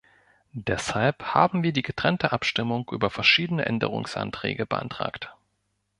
[0.57, 5.35] Deshalb haben wir die getrennte Abstimmung über verschiedene Änderungsanträge beantragt.